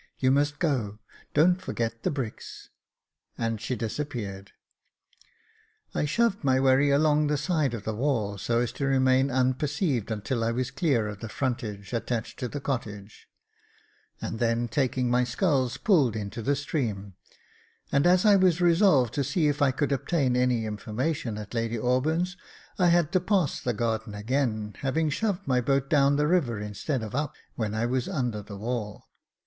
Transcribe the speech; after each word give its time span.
"You 0.17 0.31
must 0.31 0.57
go— 0.57 0.97
don't 1.35 1.61
forget 1.61 2.01
the 2.01 2.09
bricks;" 2.09 2.71
and 3.37 3.61
she 3.61 3.75
dis 3.75 3.99
appeared. 3.99 4.51
I 5.93 6.05
shoved 6.05 6.43
my 6.43 6.59
wherry 6.59 6.89
along 6.89 7.27
by 7.27 7.35
the 7.35 7.37
side 7.37 7.75
of 7.75 7.83
the 7.83 7.93
wall, 7.93 8.39
so 8.39 8.61
as 8.61 8.71
to 8.71 8.87
remain 8.87 9.29
unperceived 9.29 10.09
until 10.09 10.43
I 10.43 10.53
was 10.53 10.71
clear 10.71 11.07
of 11.07 11.19
the 11.19 11.29
frontage 11.29 11.93
attached 11.93 12.39
to 12.39 12.47
the 12.47 12.59
cottage; 12.59 13.27
and 14.19 14.39
then, 14.39 14.67
taking 14.67 15.07
my 15.11 15.23
sculls, 15.23 15.77
pulled 15.77 16.15
into 16.15 16.41
the 16.41 16.55
stream; 16.55 17.13
and 17.91 18.07
as 18.07 18.25
I 18.25 18.37
was 18.37 18.59
resolved 18.59 19.13
to 19.13 19.23
see 19.23 19.49
if 19.49 19.61
I 19.61 19.69
could 19.69 19.91
obtain 19.91 20.35
any 20.35 20.65
information 20.65 21.37
at 21.37 21.53
Lady 21.53 21.77
Auburn's, 21.77 22.35
I 22.79 22.87
had 22.87 23.11
to 23.11 23.19
pass 23.19 23.61
the 23.61 23.71
garden 23.75 24.15
again, 24.15 24.73
having 24.79 25.11
shoved 25.11 25.47
my 25.47 25.61
boat 25.61 25.91
down 25.91 26.15
the 26.15 26.25
river 26.25 26.59
instead 26.59 27.03
of 27.03 27.13
up, 27.13 27.35
when 27.53 27.75
I 27.75 27.85
was 27.85 28.09
under 28.09 28.41
the 28.41 28.57
wall. 28.57 29.05